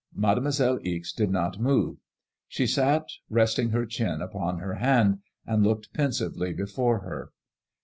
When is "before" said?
6.53-7.01